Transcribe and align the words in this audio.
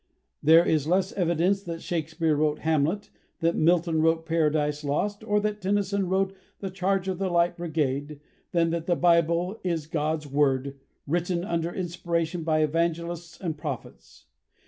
There 0.41 0.65
is 0.65 0.87
less 0.87 1.11
evidence 1.13 1.61
that 1.61 1.83
Shakespeare 1.83 2.35
wrote 2.35 2.57
'Hamlet,' 2.61 3.11
that 3.39 3.55
Milton 3.55 4.01
wrote 4.01 4.25
'Paradise 4.25 4.83
Lost,' 4.83 5.23
or 5.23 5.39
that 5.41 5.61
Tennyson 5.61 6.09
wrote 6.09 6.33
'The 6.57 6.71
Charge 6.71 7.07
of 7.07 7.19
the 7.19 7.29
Light 7.29 7.55
Brigade,' 7.55 8.19
than 8.51 8.71
that 8.71 8.87
the 8.87 8.95
Bible 8.95 9.59
is 9.63 9.85
God's 9.85 10.25
Word, 10.25 10.75
written 11.05 11.43
under 11.45 11.71
inspiration 11.71 12.41
by 12.41 12.61
evangelists 12.63 13.39
and 13.39 13.55
prophets. 13.59 14.25